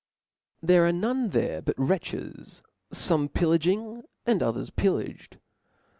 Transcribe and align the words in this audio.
There 0.63 0.87
are 0.87 0.91
none 0.91 1.29
there 1.29 1.61
but 1.61 1.75
wretches, 1.77 2.63
fome 2.91 3.29
pilr 3.31 3.55
laging, 3.55 4.01
and 4.25 4.41
others 4.41 4.71
pillaged. 4.71 5.37